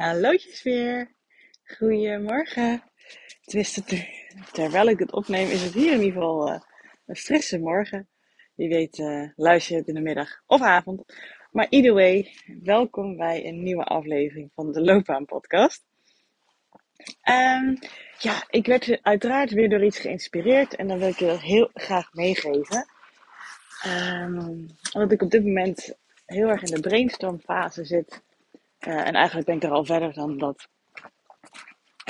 [0.00, 1.14] Hallootjes weer.
[1.64, 2.82] Goedemorgen.
[4.52, 6.60] Terwijl ik het opneem is het hier in ieder geval uh,
[7.06, 8.08] een frisse morgen.
[8.54, 11.04] Wie weet uh, luister je het in de middag of avond.
[11.50, 12.32] Maar either way,
[12.62, 15.84] welkom bij een nieuwe aflevering van de Loopbaan podcast.
[17.28, 17.78] Um,
[18.18, 22.12] ja, ik werd uiteraard weer door iets geïnspireerd en dan wil ik je heel graag
[22.12, 22.86] meegeven.
[23.86, 25.94] Um, omdat ik op dit moment
[26.26, 28.22] heel erg in de brainstormfase zit
[28.86, 30.68] uh, en eigenlijk ben ik er al verder dan dat.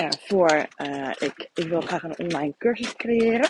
[0.01, 3.49] Uh, voor uh, ik, ik wil graag een online cursus creëren.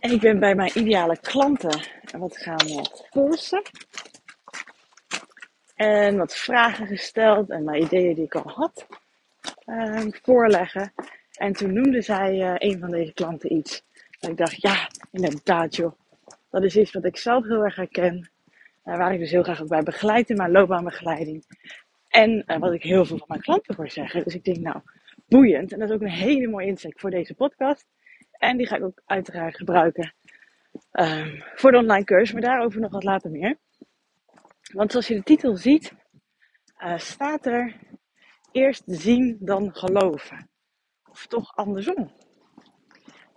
[0.00, 1.80] En ik ben bij mijn ideale klanten
[2.18, 3.62] wat gaan polsen.
[5.74, 8.86] En wat vragen gesteld en mijn ideeën die ik al had
[10.22, 10.92] voorleggen.
[11.32, 13.82] En toen noemde zij een van deze klanten iets.
[14.20, 15.92] En ik dacht, ja, inderdaad joh.
[16.50, 18.30] Dat is iets wat ik zelf heel erg herken.
[18.88, 21.44] Uh, waar ik dus heel graag ook bij begeleid in mijn loopbaanbegeleiding.
[22.08, 24.24] En uh, wat ik heel veel van mijn klanten hoor zeggen.
[24.24, 24.80] Dus ik denk, nou,
[25.26, 25.72] boeiend.
[25.72, 27.86] En dat is ook een hele mooie insteek voor deze podcast.
[28.30, 30.14] En die ga ik ook uiteraard gebruiken
[30.92, 32.32] um, voor de online cursus.
[32.32, 33.58] Maar daarover nog wat later meer.
[34.72, 35.92] Want zoals je de titel ziet,
[36.78, 37.76] uh, staat er
[38.52, 40.48] eerst zien dan geloven.
[41.10, 42.12] Of toch andersom.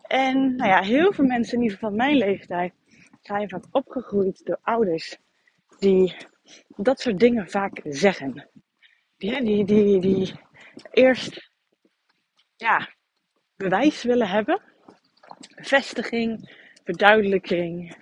[0.02, 2.73] En nou ja, heel veel mensen, in ieder geval van mijn leeftijd,
[3.22, 5.17] zijn vaak opgegroeid door ouders
[5.81, 6.15] die
[6.67, 8.49] dat soort dingen vaak zeggen.
[9.17, 10.31] Die, die, die, die
[10.91, 11.49] eerst
[12.55, 12.89] ja,
[13.55, 14.61] bewijs willen hebben,
[15.55, 17.95] bevestiging, verduidelijking,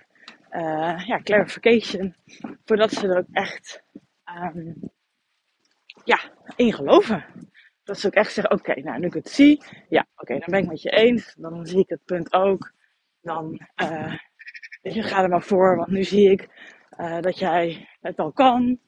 [0.50, 2.14] uh, ja, clarification,
[2.64, 3.82] voordat ze er ook echt
[4.24, 4.90] um,
[6.04, 6.20] ja,
[6.56, 7.24] in geloven.
[7.84, 10.62] Dat ze ook echt zeggen, oké, nou nu ik het zie, ja, oké, dan ben
[10.62, 12.72] ik met je eens, dan zie ik het punt ook.
[13.20, 14.16] Dan, uh,
[14.82, 16.48] je, ga er maar voor, want nu zie ik
[16.98, 18.78] uh, dat jij het al kan.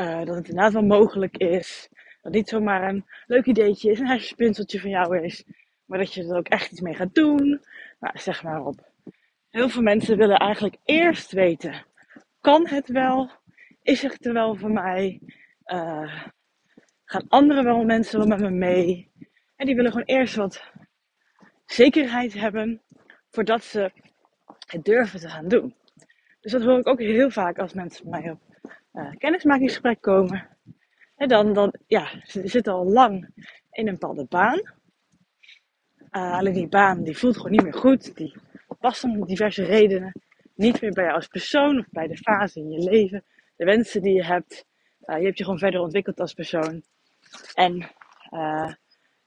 [0.00, 1.88] Uh, dat het inderdaad wel mogelijk is.
[2.22, 5.44] Dat niet zomaar een leuk ideetje is, een hersenspinseltje van jou is.
[5.84, 7.60] Maar dat je er ook echt iets mee gaat doen.
[8.00, 8.90] Nou, zeg maar op.
[9.50, 11.84] Heel veel mensen willen eigenlijk eerst weten.
[12.40, 13.30] Kan het wel?
[13.82, 15.20] Is het er wel voor mij?
[15.66, 16.24] Uh,
[17.04, 19.10] gaan andere wel mensen wel met me mee?
[19.56, 20.70] En die willen gewoon eerst wat
[21.66, 22.82] zekerheid hebben.
[23.30, 23.92] Voordat ze
[24.66, 25.74] het durven te gaan doen.
[26.42, 28.40] Dus dat hoor ik ook heel vaak als mensen bij mij op
[28.92, 30.48] uh, kennismakingsgesprek komen.
[31.16, 33.28] En dan, dan, ja, ze zitten al lang
[33.70, 34.60] in een bepaalde baan.
[36.10, 38.16] Uh, alleen die baan die voelt gewoon niet meer goed.
[38.16, 38.34] Die
[38.80, 40.12] past om diverse redenen
[40.54, 43.24] niet meer bij jou als persoon of bij de fase in je leven.
[43.56, 44.66] De wensen die je hebt.
[45.04, 46.82] Uh, je hebt je gewoon verder ontwikkeld als persoon.
[47.54, 47.90] En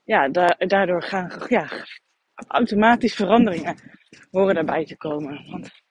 [0.03, 1.70] ja, da daardoor gaan ja,
[2.47, 3.76] automatisch veranderingen
[4.32, 5.50] horen daarbij te komen.
[5.50, 5.84] Want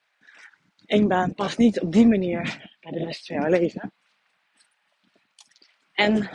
[0.86, 3.92] één baan past niet op die manier bij de rest van jouw leven.
[5.92, 6.30] En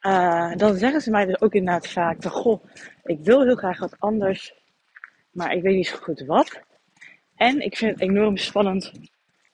[0.00, 2.64] uh, dan zeggen ze mij dus ook inderdaad vaak van, goh,
[3.02, 4.54] ik wil heel graag wat anders,
[5.30, 6.60] maar ik weet niet zo goed wat.
[7.34, 8.92] En ik vind het enorm spannend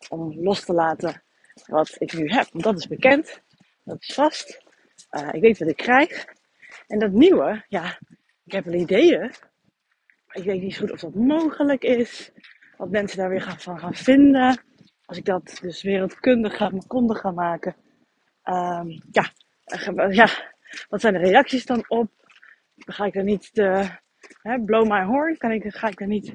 [0.09, 1.23] om los te laten
[1.67, 2.49] wat ik nu heb.
[2.53, 3.41] Want dat is bekend,
[3.85, 4.65] dat is vast.
[5.11, 6.25] Uh, ik weet wat ik krijg.
[6.87, 7.99] En dat nieuwe, ja,
[8.45, 9.21] ik heb wel ideeën.
[10.27, 12.33] Maar ik weet niet zo goed of dat mogelijk is
[12.81, 14.63] wat mensen daar weer gaan, van gaan vinden.
[15.05, 17.77] Als ik dat dus wereldkundig ga, kondig ga maken.
[18.45, 19.33] Um, ja,
[20.11, 20.29] ja,
[20.89, 22.11] wat zijn de reacties dan op?
[22.77, 23.89] Ga ik er niet te,
[24.43, 25.37] hè, blow my horn?
[25.37, 26.35] Kan ik, ga ik er niet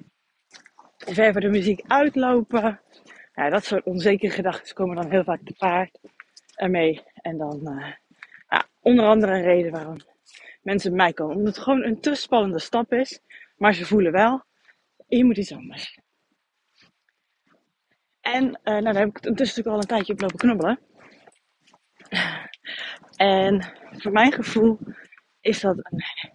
[0.98, 2.80] voor de muziek uitlopen?
[3.34, 6.00] Ja, dat soort onzekere gedachten komen dan heel vaak te paard
[6.56, 7.04] ermee.
[7.14, 7.94] En dan, uh,
[8.50, 9.98] ja, onder andere een reden waarom
[10.62, 11.36] mensen bij mij komen.
[11.36, 13.20] Omdat het gewoon een te spannende stap is.
[13.58, 14.44] Maar ze voelen wel,
[15.08, 16.04] je moet iets anders.
[18.34, 20.80] En uh, nou, daar heb ik intussen natuurlijk al een tijdje op lopen knubbelen.
[23.16, 24.80] En voor mijn gevoel
[25.42, 25.78] is dat,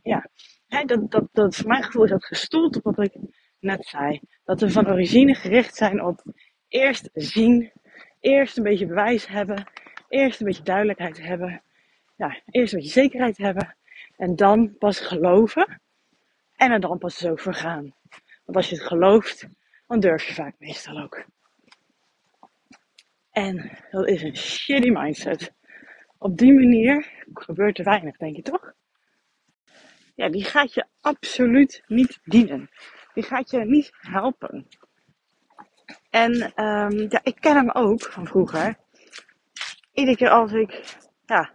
[0.03, 0.29] ja,
[0.67, 3.17] dat, dat, dat, voor mijn gevoel is dat gestoeld op wat ik
[3.59, 4.21] net zei.
[4.45, 6.23] Dat we van origine gericht zijn op
[6.69, 7.73] eerst zien,
[8.21, 9.71] eerst een beetje bewijs hebben,
[10.09, 11.63] eerst een beetje duidelijkheid hebben,
[12.17, 13.77] ja, eerst een beetje zekerheid hebben
[14.17, 15.81] en dan pas geloven
[16.57, 17.95] en er dan pas zo voor gaan.
[18.45, 19.47] Want als je het gelooft,
[19.87, 21.25] dan durf je vaak meestal ook.
[23.31, 25.53] En dat is een shitty mindset.
[26.19, 28.73] Op die manier gebeurt er weinig, denk je toch?
[30.15, 32.71] Ja, die gaat je absoluut niet dienen.
[33.15, 34.67] Die gaat je niet helpen.
[36.11, 38.77] En um, ja, ik ken hem ook van vroeger.
[39.93, 41.53] Iedere keer als ik ja,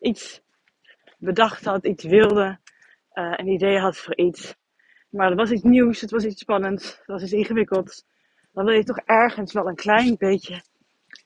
[0.00, 0.42] iets
[1.18, 2.58] bedacht had, iets wilde,
[3.14, 4.54] uh, een idee had voor iets.
[5.10, 8.06] Maar het was iets nieuws, het was iets spannends, het was iets ingewikkelds.
[8.52, 10.62] Dan wil je toch ergens wel een klein beetje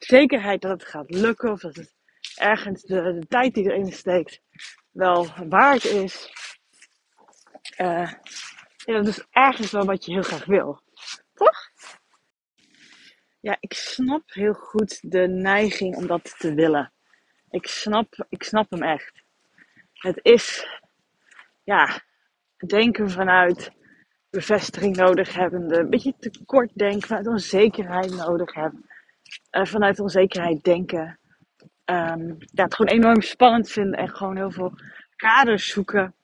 [0.06, 1.94] zekerheid dat het gaat lukken of dat het
[2.34, 4.40] ergens de, tijd die erin steekt
[4.90, 6.32] wel waard is.
[7.78, 8.12] Uh,
[8.84, 10.80] dat is ergens wel wat je heel graag wil.
[11.34, 11.70] Toch?
[13.40, 16.92] Ja, ik snap heel goed de neiging om dat te willen.
[17.50, 19.22] Ik snap, ik snap hem echt.
[19.92, 20.66] Het is,
[21.64, 22.02] ja,
[22.66, 23.70] denken vanuit
[24.30, 28.88] bevestiging nodig hebbende, een beetje tekort denken, vanuit onzekerheid nodig hebben,
[29.56, 31.18] uh, vanuit onzekerheid denken.
[31.84, 34.72] Um, ja, het gewoon enorm spannend vinden en gewoon heel veel
[35.16, 36.14] kaders zoeken.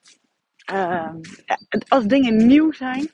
[0.72, 1.20] Um,
[1.88, 3.10] als dingen nieuw zijn,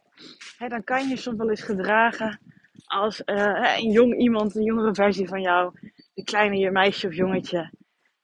[0.58, 2.40] hè, dan kan je soms wel eens gedragen
[2.86, 5.72] als uh, een jong iemand, een jongere versie van jou,
[6.14, 7.72] een kleine meisje of jongetje,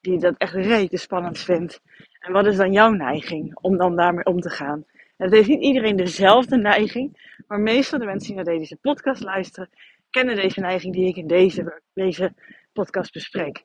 [0.01, 1.81] die dat echt rete spannend vindt.
[2.19, 4.85] En wat is dan jouw neiging om dan daarmee om te gaan?
[5.17, 9.71] Het heeft niet iedereen dezelfde neiging, maar meestal de mensen die naar deze podcast luisteren,
[10.13, 12.35] kennen deze neiging die ik in deze, deze
[12.73, 13.65] podcast bespreek.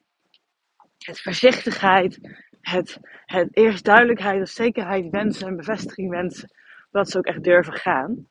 [0.97, 2.19] Het voorzichtigheid,
[2.61, 6.49] het, het eerst duidelijkheid of zekerheid wensen en bevestiging wensen,
[6.91, 8.27] dat ze ook echt durven gaan.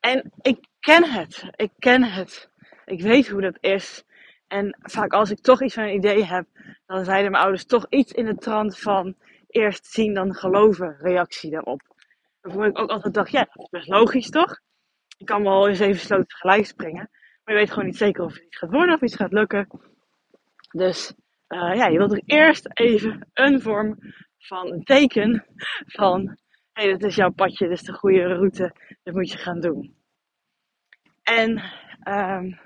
[0.00, 2.50] En ik ken het, ik ken het.
[2.84, 4.04] Ik weet hoe dat is.
[4.46, 6.46] En vaak als ik toch iets van een idee heb,
[6.86, 9.14] dan zeiden mijn ouders toch iets in de trant van
[9.48, 11.80] eerst zien dan geloven reactie daarop.
[12.40, 14.58] Waarvoor ik ook altijd dacht, ja, dat is best logisch toch?
[15.18, 17.10] Ik kan wel eens even sloten tegelijk springen.
[17.44, 19.68] Maar je weet gewoon niet zeker of het iets gaat worden of iets gaat lukken.
[20.70, 21.14] Dus
[21.48, 23.98] uh, ja, je wilt toch eerst even een vorm
[24.38, 25.44] van een teken
[25.86, 26.26] van
[26.72, 29.60] hé, hey, dit is jouw padje, dit is de goede route, dat moet je gaan
[29.60, 29.96] doen.
[31.22, 31.62] En
[32.08, 32.60] um,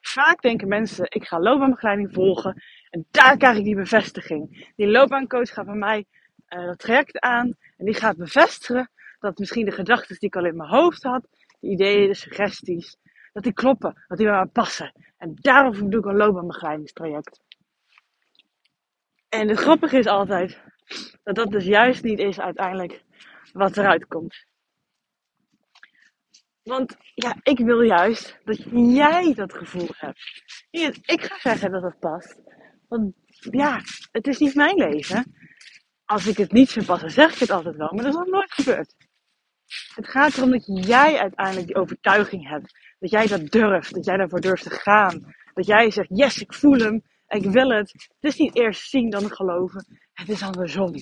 [0.00, 4.72] vaak denken mensen, ik ga loopbaanbegeleiding volgen en daar krijg ik die bevestiging.
[4.76, 6.04] Die loopbaancoach gaat bij mij
[6.48, 10.44] uh, dat traject aan en die gaat bevestigen dat misschien de gedachten die ik al
[10.44, 11.28] in mijn hoofd had,
[11.64, 12.96] de ideeën, de suggesties,
[13.32, 14.92] dat die kloppen, dat die bij mij passen.
[15.16, 17.40] En daarom doe ik een loopbaanbegeleidingstraject.
[19.28, 20.62] En het grappige is altijd
[21.22, 23.02] dat dat dus juist niet is uiteindelijk
[23.52, 24.44] wat eruit komt.
[26.62, 30.20] Want ja, ik wil juist dat jij dat gevoel hebt.
[31.10, 32.40] Ik ga zeggen dat het past.
[32.88, 33.14] Want
[33.50, 33.80] ja,
[34.12, 35.34] het is niet mijn leven.
[36.04, 37.92] Als ik het niet vind passen, zeg ik het altijd wel.
[37.92, 38.94] Maar dat is nog nooit gebeurd.
[39.94, 42.78] Het gaat erom dat jij uiteindelijk die overtuiging hebt.
[42.98, 43.94] Dat jij dat durft.
[43.94, 45.34] Dat jij daarvoor durft te gaan.
[45.54, 47.02] Dat jij zegt, yes, ik voel hem.
[47.28, 47.92] Ik wil het.
[47.92, 50.00] Het is niet eerst zien dan geloven.
[50.12, 50.94] Het is andersom.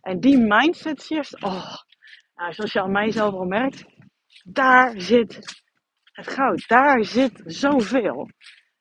[0.00, 1.74] En die mindset shift, oh,
[2.34, 3.84] nou, zoals je aan mijzelf al merkt,
[4.44, 5.62] daar zit
[6.12, 6.68] het goud.
[6.68, 8.30] Daar zit zoveel.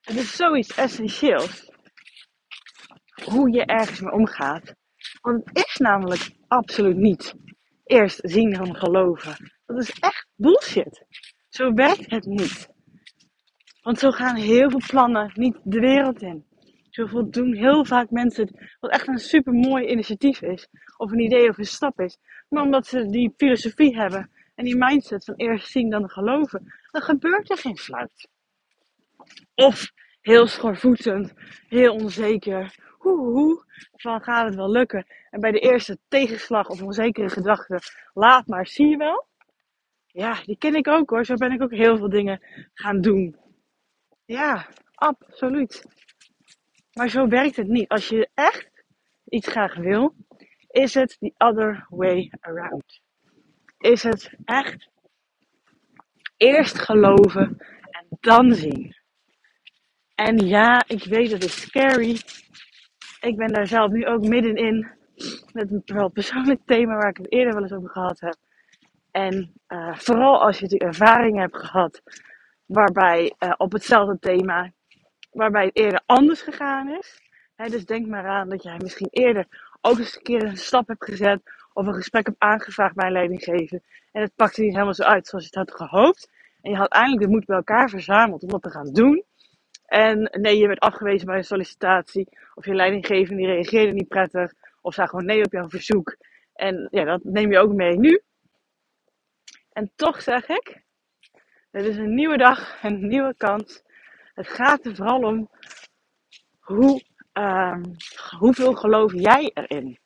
[0.02, 1.72] Het is zoiets essentieels.
[3.24, 4.76] Hoe je ergens mee omgaat.
[5.22, 7.36] Want het is namelijk absoluut niet
[7.88, 9.52] eerst zien dan geloven.
[9.66, 11.06] Dat is echt bullshit.
[11.50, 12.70] Zo werkt het niet.
[13.82, 16.46] Want zo gaan heel veel plannen niet de wereld in.
[16.90, 20.68] Zo doen heel vaak mensen wat echt een super mooi initiatief is,
[20.98, 22.18] of een idee of een stap is.
[22.50, 27.02] Maar omdat ze die filosofie hebben en die mindset van eerst zien dan geloven, dan
[27.02, 28.28] gebeurt er geen fluit.
[29.56, 29.92] Of
[30.22, 31.34] heel schoorvoetend,
[31.68, 32.76] heel onzeker.
[33.92, 35.06] Van gaat het wel lukken?
[35.30, 37.80] En bij de eerste tegenslag of onzekere gedachte,
[38.14, 39.26] laat maar, zie je wel?
[40.06, 41.26] Ja, die ken ik ook hoor.
[41.26, 42.42] Zo ben ik ook heel veel dingen
[42.74, 43.36] gaan doen.
[44.26, 45.86] Ja, absoluut.
[46.94, 47.88] Maar zo werkt het niet.
[47.88, 48.70] Als je echt
[49.30, 50.16] iets graag wil,
[50.68, 53.02] is het the other way around.
[53.78, 54.90] Is het echt
[56.38, 57.58] eerst geloven
[57.92, 58.96] en dan zien.
[60.16, 62.20] En ja, ik weet het is scary.
[63.20, 64.88] Ik ben daar zelf nu ook middenin.
[65.54, 68.36] Met een wel persoonlijk thema waar ik het eerder wel eens over gehad heb.
[69.12, 72.02] En uh, vooral als je die ervaring hebt gehad
[72.66, 74.72] waarbij uh, op hetzelfde thema
[75.32, 77.22] waarbij het eerder anders gegaan is.
[77.56, 79.46] dus denk maar aan dat jij misschien eerder
[79.82, 81.42] ook eens een keer een stap hebt gezet
[81.74, 83.82] of een gesprek hebt aangevraagd bij een leidinggever.
[84.12, 86.30] En het pakte niet helemaal zo uit zoals je het had gehoopt.
[86.62, 89.24] En je had eindelijk de moed bij elkaar verzameld om dat te gaan doen.
[89.88, 92.28] En nee, je werd afgewezen bij een sollicitatie.
[92.54, 94.54] Of je leidinggever die reageerde niet prettig.
[94.82, 96.18] Of zei gewoon nee op jouw verzoek.
[96.54, 98.22] En ja, dat neem je ook mee nu.
[99.72, 100.84] En toch zeg ik,
[101.72, 103.84] het is een nieuwe dag, een nieuwe kans.
[104.34, 105.50] Het gaat er vooral om
[106.60, 107.04] hoe,
[107.34, 107.82] uh,
[108.38, 110.00] hoeveel geloof jij erin.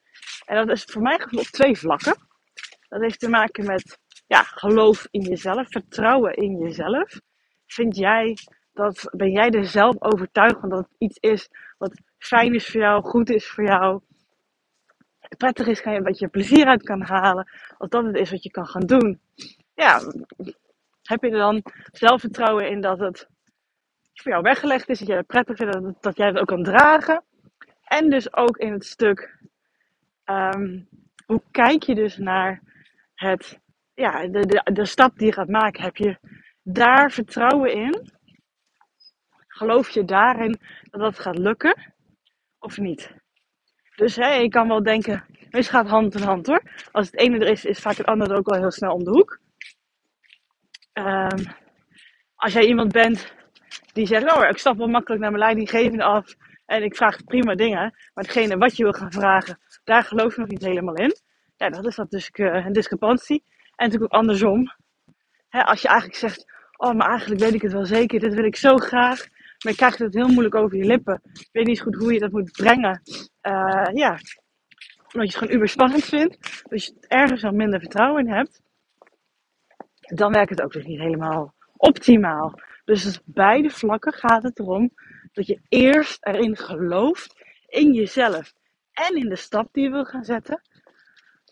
[0.46, 2.16] En dat is voor mij op twee vlakken.
[2.90, 7.20] Dat heeft te maken met ja, geloof in jezelf, vertrouwen in jezelf.
[7.66, 8.38] Vind jij
[8.82, 12.82] dat, ben jij er zelf overtuigd van dat het iets is wat fijn is voor
[12.82, 14.02] jou, goed is voor jou,
[15.38, 17.48] prettig is, wat je plezier uit kan halen,
[17.78, 19.20] als dat het is wat je kan gaan doen.
[19.74, 20.00] Ja,
[21.04, 23.28] heb je er dan zelfvertrouwen in dat het
[24.14, 26.64] voor jou weggelegd is, dat jij het prettig vindt, dat, dat jij het ook kan
[26.64, 27.24] dragen.
[27.84, 29.38] En dus ook in het stuk,
[30.24, 30.80] ehm,
[31.26, 32.62] hoe kijk je dus naar
[33.16, 33.60] het,
[33.94, 35.84] ja, de, de, de stap die je gaat maken?
[35.84, 36.18] Heb je
[36.64, 38.12] daar vertrouwen in?
[39.62, 41.94] Geloof je daarin dat dat gaat lukken
[42.60, 43.12] of niet?
[43.96, 46.62] Dus hè, je kan wel denken, meestal gaat hand in hand hoor.
[46.92, 49.10] Als het ene er is, is vaak het andere ook wel heel snel om de
[49.10, 49.40] hoek.
[50.94, 51.46] Um,
[52.36, 53.34] als jij iemand bent
[53.94, 57.56] die zegt, oh, ik stap wel makkelijk naar mijn leidinggevende af en ik vraag prima
[57.56, 61.16] dingen, maar degene wat je wil gaan vragen, daar geloof je nog niet helemaal in.
[61.56, 63.44] Ja, dat is dat dus een discrepantie.
[63.76, 64.74] En natuurlijk ook andersom.
[65.50, 66.46] Hè, als je eigenlijk zegt,
[66.78, 69.28] oh, maar eigenlijk weet ik het wel zeker, dit wil ik zo graag,
[69.64, 71.22] maar je krijgt het heel moeilijk over je lippen.
[71.24, 73.02] Ik weet niet goed hoe je dat moet brengen.
[73.42, 74.20] Uh, ja,
[75.12, 76.64] omdat je het gewoon uber spannend vindt.
[76.70, 78.62] Dus je ergens al minder vertrouwen in hebt.
[80.00, 82.60] Dan werkt het ook dus niet helemaal optimaal.
[82.86, 84.92] Dus op beide vlakken gaat het erom
[85.32, 87.34] dat je eerst erin gelooft,
[87.68, 88.54] in jezelf
[88.92, 90.62] en in de stap die je wil gaan zetten.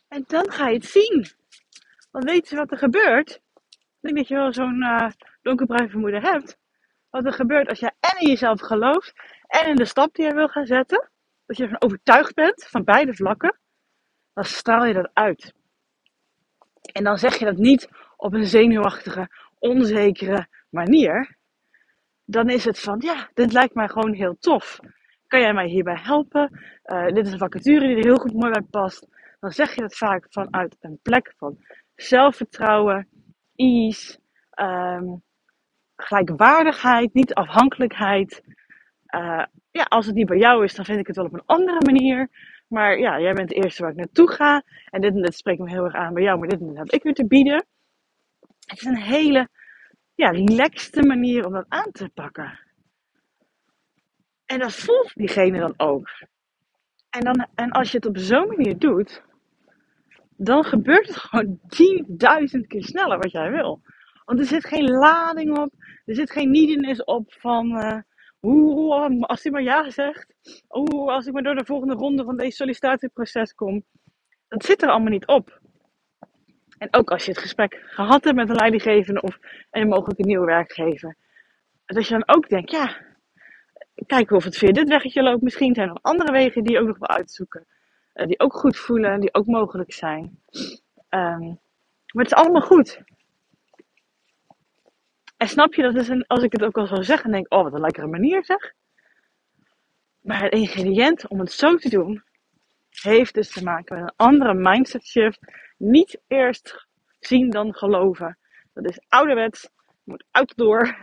[0.08, 1.25] En dan ga je het zien.
[2.12, 3.42] Want weet je wat er gebeurt?
[3.70, 5.10] Ik denk dat je wel zo'n uh,
[5.42, 6.58] donkerbruin vermoeden hebt.
[7.10, 7.88] Wat er gebeurt als je
[8.20, 9.14] in jezelf gelooft
[9.48, 11.10] en in de stap die je wil gaan zetten.
[11.46, 13.60] Dat je ervan overtuigd bent van beide vlakken.
[14.34, 15.54] Dan straal je dat uit.
[16.82, 21.38] En dan zeg je dat niet op een zenuwachtige, onzekere manier.
[22.26, 24.80] Dan is het van, ja, dit lijkt mij gewoon heel tof.
[25.28, 26.60] Kan jij mij hierbij helpen?
[26.86, 29.08] Uh, dit is een vacature die er heel goed mooi bij past.
[29.40, 31.58] Dan zeg je dat vaak vanuit een plek van
[31.96, 33.08] zelfvertrouwen,
[33.56, 34.20] ease,
[34.56, 35.24] um,
[36.01, 38.44] gelijkwaardigheid, niet afhankelijkheid.
[39.15, 41.46] Uh, ja, als het niet bij jou is, dan vind ik het wel op een
[41.46, 42.29] andere manier.
[42.68, 44.63] Maar ja, jij bent de eerste waar ik naartoe ga.
[44.89, 47.13] En dit dit spreekt me heel erg aan bij jou, maar dit heb ik weer
[47.13, 47.65] te bieden.
[48.65, 49.50] Het is een hele
[50.15, 52.60] ja, relaxte manier om dat aan te pakken.
[54.46, 56.10] En dat voelt diegene dan ook.
[57.10, 59.24] En, dan, en als je het op zo'n manier doet,
[60.38, 61.60] dan gebeurt het gewoon
[62.62, 63.82] 10.000 keer sneller wat jij wil.
[64.30, 65.74] Want er zit geen lading op,
[66.06, 67.98] er zit geen neediness op van uh,
[68.40, 70.34] hoe, als hij maar ja zegt,
[70.68, 73.84] hoe, als ik maar door de volgende ronde van deze sollicitatieproces kom.
[74.48, 75.60] Dat zit er allemaal niet op.
[76.78, 79.40] En ook als je het gesprek gehad hebt met een leidinggevende of
[79.72, 81.16] een mogelijke nieuwe werkgever.
[81.86, 82.98] Dat je dan ook denkt, ja,
[84.06, 85.42] kijken of het via dit weggetje loopt.
[85.42, 87.66] Misschien zijn er andere wegen die je ook nog wil uitzoeken.
[88.14, 90.40] Uh, die ook goed voelen, die ook mogelijk zijn.
[91.10, 91.60] Um,
[92.14, 93.04] maar het is allemaal goed.
[95.39, 97.53] En snap je, dat is een, als ik het ook al zou zeggen, denk ik,
[97.53, 98.74] oh wat een lekkere manier zeg.
[100.22, 102.24] Maar het ingrediënt om het zo te doen,
[102.89, 105.39] heeft dus te maken met een andere mindset shift.
[105.77, 106.88] Niet eerst
[107.19, 108.38] zien dan geloven.
[108.74, 109.69] Dat is ouderwets,
[110.03, 110.98] moet uit door.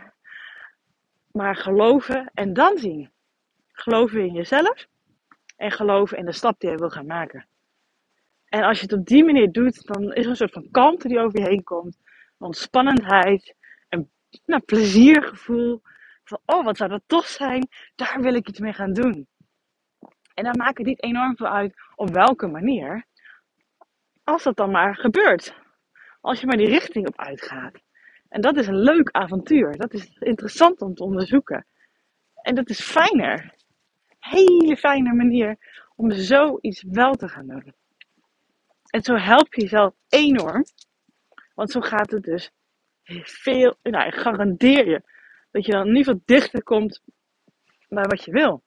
[1.31, 3.11] Maar geloven en dan zien.
[3.71, 4.87] Geloven in jezelf
[5.55, 7.47] en geloven in de stap die je wil gaan maken.
[8.45, 11.07] En als je het op die manier doet, dan is er een soort van kalmte
[11.07, 11.97] die over je heen komt.
[12.37, 13.55] Ontspannendheid
[14.45, 15.81] nou, pleziergevoel.
[16.23, 17.67] Van, oh, wat zou dat toch zijn?
[17.95, 19.27] Daar wil ik iets mee gaan doen.
[20.33, 23.05] En dan maakt het niet enorm veel uit op welke manier.
[24.23, 25.55] Als dat dan maar gebeurt.
[26.21, 27.79] Als je maar die richting op uitgaat.
[28.29, 29.77] En dat is een leuk avontuur.
[29.77, 31.65] Dat is interessant om te onderzoeken.
[32.41, 33.55] En dat is fijner.
[34.19, 35.57] Hele fijne manier
[35.95, 37.73] om zoiets wel te gaan doen.
[38.89, 40.63] En zo help je jezelf enorm.
[41.53, 42.51] Want zo gaat het dus
[43.23, 45.01] veel, nou, ik garandeer je
[45.51, 47.01] dat je dan in ieder geval dichter komt
[47.89, 48.63] bij wat je wil.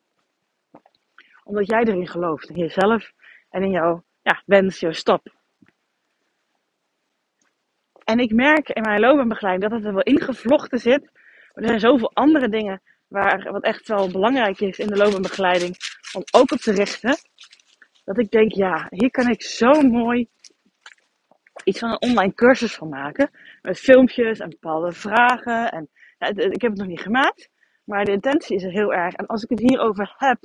[1.44, 3.12] Omdat jij erin gelooft, in jezelf
[3.50, 5.38] en in jouw ja, wens, jouw stap.
[8.04, 11.10] En ik merk in mijn loopbaanbegeleiding dat het er wel ingevlochten zit.
[11.52, 15.76] Maar er zijn zoveel andere dingen waar, wat echt wel belangrijk is in de loopbaanbegeleiding
[16.12, 17.16] om ook op te richten.
[18.04, 20.28] Dat ik denk, ja, hier kan ik zo mooi
[21.64, 23.30] iets van een online cursus van maken.
[23.62, 25.70] Met filmpjes en bepaalde vragen.
[25.70, 25.88] En,
[26.34, 27.50] ik heb het nog niet gemaakt.
[27.84, 29.14] Maar de intentie is er heel erg.
[29.14, 30.38] En als ik het hierover heb,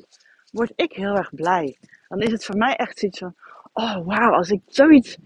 [0.52, 1.78] word ik heel erg blij.
[2.08, 3.36] Dan is het voor mij echt zoiets van:
[3.74, 5.18] oh wauw, als ik zoiets,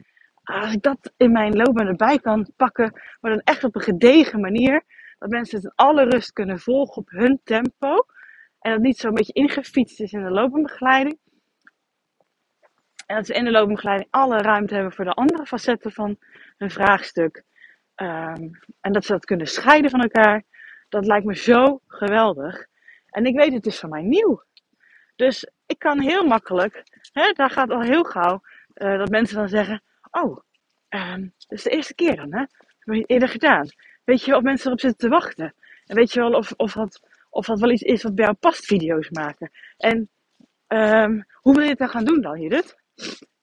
[0.44, 4.40] als ik dat in mijn loopbaan erbij kan pakken, maar dan echt op een gedegen
[4.40, 4.84] manier.
[5.20, 8.06] Dat mensen het in alle rust kunnen volgen op hun tempo.
[8.60, 11.20] En dat niet zo een beetje ingefietst is in de loopbaanbegeleiding.
[13.06, 16.18] En dat ze in de loopbegeleiding alle ruimte hebben voor de andere facetten van
[16.58, 17.44] hun vraagstuk.
[18.02, 20.44] Um, en dat ze dat kunnen scheiden van elkaar.
[20.90, 22.68] Dat lijkt me zo geweldig.
[23.10, 24.44] En ik weet, het is voor mij nieuw.
[25.16, 28.42] Dus ik kan heel makkelijk, hè, daar gaat al heel gauw,
[28.76, 30.38] uh, dat mensen dan zeggen: Oh,
[30.90, 32.40] um, dat is de eerste keer dan, hè?
[32.40, 33.68] Heb je eerder gedaan.
[34.04, 35.54] Weet je wel of mensen erop zitten te wachten?
[35.86, 38.38] En weet je wel of, of dat of dat wel iets is wat bij jou
[38.38, 39.52] past, video's maken.
[39.78, 40.10] En
[40.68, 42.76] um, hoe wil je het dan gaan doen dan, Judith?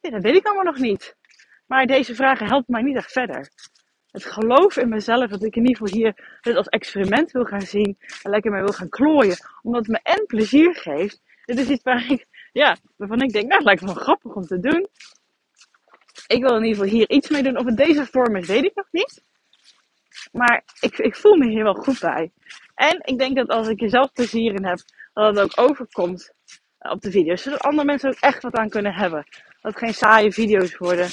[0.00, 1.16] Ja, dat weet ik allemaal nog niet.
[1.66, 3.48] Maar deze vragen helpen mij niet echt verder.
[4.16, 7.60] Het geloof in mezelf, dat ik in ieder geval hier dit als experiment wil gaan
[7.60, 11.20] zien en lekker mee wil gaan klooien, omdat het me en plezier geeft.
[11.44, 14.34] Dit is iets waar ik, ja, waarvan ik denk, nou, het lijkt me wel grappig
[14.34, 14.88] om te doen.
[16.26, 17.58] Ik wil in ieder geval hier iets mee doen.
[17.58, 19.24] Of het deze vorm is, weet ik nog niet.
[20.32, 22.32] Maar ik, ik voel me hier wel goed bij.
[22.74, 24.78] En ik denk dat als ik er zelf plezier in heb,
[25.12, 26.32] dat het ook overkomt
[26.78, 27.42] eh, op de video's.
[27.42, 29.26] Zodat andere mensen ook echt wat aan kunnen hebben.
[29.60, 31.08] Dat het geen saaie video's worden.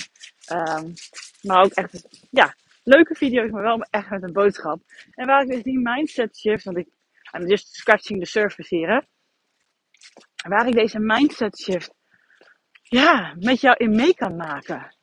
[0.52, 0.94] Um,
[1.42, 4.82] maar ook echt, ja, leuke video's, maar wel echt met een boodschap.
[5.12, 6.88] En waar ik dus die mindset shift, want ik,
[7.38, 9.00] I'm just scratching the surface hier, hè.
[10.50, 11.94] Waar ik deze mindset shift,
[12.84, 14.96] ja, met jou in mee kan maken.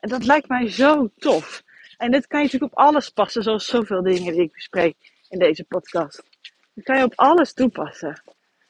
[0.00, 1.62] En dat lijkt mij zo tof.
[1.96, 4.96] En dit kan je natuurlijk op alles passen, zoals zoveel dingen die ik bespreek
[5.28, 6.22] in deze podcast.
[6.74, 8.22] Dat kan je op alles toepassen.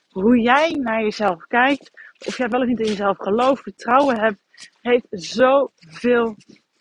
[0.09, 1.91] Hoe jij naar jezelf kijkt,
[2.27, 4.41] of jij wel of niet in jezelf gelooft, vertrouwen hebt,
[4.81, 6.37] heeft zoveel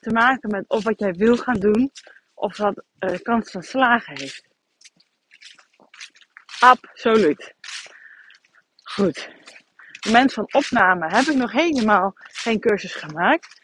[0.08, 1.92] te maken met of wat jij wil gaan doen,
[2.34, 4.48] of dat uh, kans van slagen heeft.
[6.60, 7.54] Absoluut.
[8.84, 9.30] Goed.
[10.06, 13.62] Moment van opname heb ik nog helemaal geen cursus gemaakt.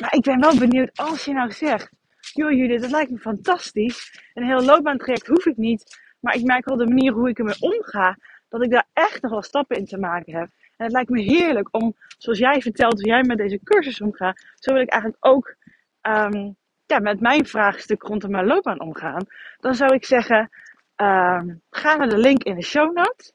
[0.00, 1.88] Maar ik ben wel benieuwd als je nou zegt,
[2.32, 4.20] joh Judith, dat lijkt me fantastisch.
[4.34, 6.00] Een heel loopbaantraject hoef ik niet.
[6.20, 9.30] Maar ik merk wel de manier hoe ik ermee omga, dat ik daar echt nog
[9.30, 10.48] wel stappen in te maken heb.
[10.82, 14.44] En het lijkt me heerlijk om, zoals jij vertelt, hoe jij met deze cursus omgaat,
[14.54, 15.56] zo wil ik eigenlijk ook
[16.02, 19.26] um, ja, met mijn vraagstuk rondom mijn loopbaan omgaan.
[19.58, 20.50] Dan zou ik zeggen,
[20.96, 23.32] um, ga naar de link in de show notes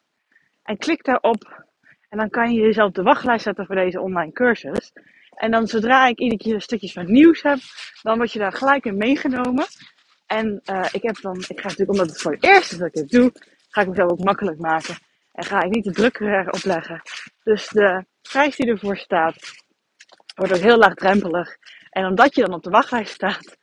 [0.64, 1.66] en klik daarop.
[2.10, 4.94] En dan kan je jezelf de wachtlijst zetten voor deze online cursus.
[5.36, 7.58] En dan zodra ik iedere keer stukjes van nieuws heb,
[8.02, 9.66] dan word je daar gelijk in meegenomen.
[10.26, 12.88] En uh, ik heb dan, ik ga natuurlijk, omdat het voor het eerst is dat
[12.88, 13.32] ik het doe,
[13.70, 14.96] ga ik mezelf ook makkelijk maken.
[15.38, 16.20] En ga ik niet de druk
[16.56, 17.02] opleggen.
[17.44, 19.36] Dus de prijs die ervoor staat,
[20.36, 21.58] wordt ook heel laagdrempelig.
[21.90, 23.58] En omdat je dan op de wachtlijst staat,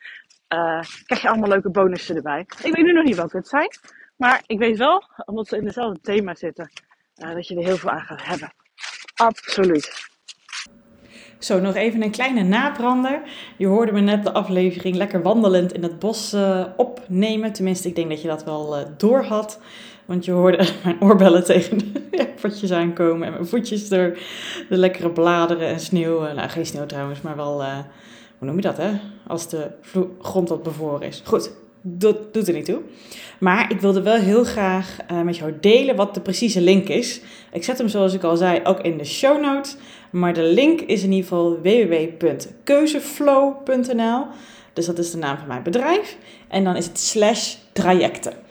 [0.48, 2.40] uh, krijg je allemaal leuke bonussen erbij.
[2.40, 3.68] Ik weet nu nog niet wat het zijn.
[4.16, 6.70] Maar ik weet wel, omdat ze in hetzelfde thema zitten,
[7.16, 8.54] uh, dat je er heel veel aan gaat hebben.
[9.14, 10.12] Absoluut.
[11.38, 13.22] Zo, nog even een kleine nabrander.
[13.56, 17.52] Je hoorde me net de aflevering lekker wandelend in het bos uh, opnemen.
[17.52, 19.60] Tenminste, ik denk dat je dat wel uh, door had.
[20.04, 23.26] Want je hoorde mijn oorbellen tegen de potjes aankomen.
[23.26, 24.18] En mijn voetjes door
[24.68, 26.20] de lekkere bladeren en sneeuw.
[26.20, 27.62] Nou, geen sneeuw trouwens, maar wel...
[27.62, 27.78] Uh,
[28.38, 28.90] hoe noem je dat, hè?
[29.26, 29.70] Als de
[30.20, 31.22] grond wat bevroren is.
[31.24, 32.80] Goed, dat doet er niet toe.
[33.38, 37.20] Maar ik wilde wel heel graag uh, met jou delen wat de precieze link is.
[37.52, 39.76] Ik zet hem, zoals ik al zei, ook in de show notes.
[40.10, 44.26] Maar de link is in ieder geval www.keuzeflow.nl.
[44.72, 46.16] Dus dat is de naam van mijn bedrijf.
[46.48, 48.43] En dan is het slash trajecten.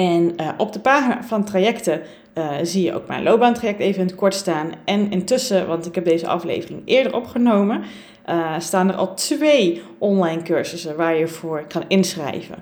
[0.00, 2.02] En uh, op de pagina van trajecten
[2.34, 4.72] uh, zie je ook mijn loopbaantraject even in het kort staan.
[4.84, 7.82] En intussen, want ik heb deze aflevering eerder opgenomen,
[8.28, 12.56] uh, staan er al twee online cursussen waar je voor kan inschrijven.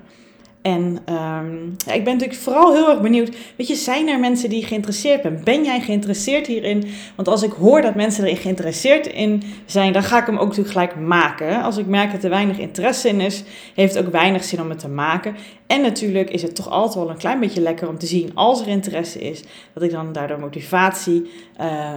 [0.61, 3.35] En um, ja, ik ben natuurlijk vooral heel erg benieuwd.
[3.55, 5.41] Weet je, zijn er mensen die geïnteresseerd zijn?
[5.43, 6.83] Ben jij geïnteresseerd hierin?
[7.15, 10.47] Want als ik hoor dat mensen erin geïnteresseerd in zijn, dan ga ik hem ook
[10.47, 11.63] natuurlijk gelijk maken.
[11.63, 13.43] Als ik merk dat er weinig interesse in is,
[13.75, 15.35] heeft het ook weinig zin om het te maken.
[15.67, 18.61] En natuurlijk is het toch altijd wel een klein beetje lekker om te zien als
[18.61, 19.43] er interesse is,
[19.73, 21.31] dat ik dan daardoor motivatie.
[21.61, 21.93] Uh,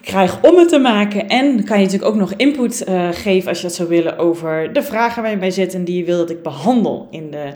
[0.00, 1.28] krijg om het te maken.
[1.28, 4.72] En kan je natuurlijk ook nog input uh, geven als je dat zou willen over
[4.72, 7.52] de vragen waar je bij zit en die je wil dat ik behandel in de,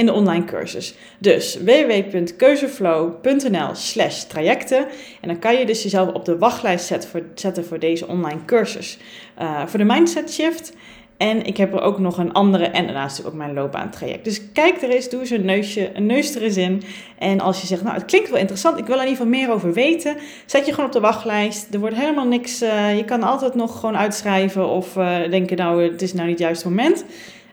[0.00, 0.94] in de online cursus.
[1.18, 4.86] Dus www.keuzeflow.nl slash trajecten.
[5.20, 8.44] En dan kan je dus jezelf op de wachtlijst zetten voor, zetten voor deze online
[8.44, 8.98] cursus.
[9.40, 10.72] Uh, voor de Mindset Shift.
[11.16, 14.24] En ik heb er ook nog een andere en daarnaast ook mijn loopbaantraject.
[14.24, 16.82] Dus kijk er eens, doe eens een, neusje, een neus er eens in.
[17.18, 19.40] En als je zegt, nou het klinkt wel interessant, ik wil er in ieder geval
[19.40, 20.16] meer over weten.
[20.46, 21.74] Zet je gewoon op de wachtlijst.
[21.74, 25.82] Er wordt helemaal niks, uh, je kan altijd nog gewoon uitschrijven of uh, denken, nou
[25.82, 27.04] het is nou niet het juiste moment.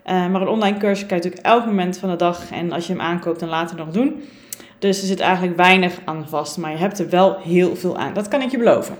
[0.09, 2.87] Uh, maar een online cursus kan je natuurlijk elk moment van de dag en als
[2.87, 4.23] je hem aankoopt dan later nog doen.
[4.79, 8.13] Dus er zit eigenlijk weinig aan vast, maar je hebt er wel heel veel aan.
[8.13, 8.97] Dat kan ik je beloven.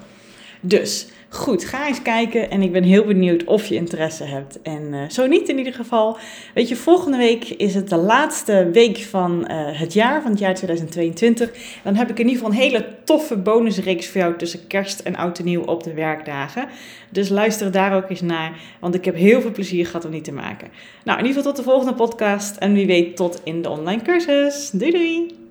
[0.61, 4.61] Dus Goed, ga eens kijken en ik ben heel benieuwd of je interesse hebt.
[4.61, 6.17] En uh, zo niet in ieder geval.
[6.53, 10.39] Weet je, volgende week is het de laatste week van uh, het jaar, van het
[10.39, 11.51] jaar 2022.
[11.83, 15.15] Dan heb ik in ieder geval een hele toffe bonusreeks voor jou tussen kerst en
[15.15, 16.67] oud en nieuw op de werkdagen.
[17.09, 20.21] Dus luister daar ook eens naar, want ik heb heel veel plezier gehad om die
[20.21, 20.67] te maken.
[21.03, 24.01] Nou, in ieder geval tot de volgende podcast en wie weet tot in de online
[24.01, 24.69] cursus.
[24.69, 25.46] Doei doei!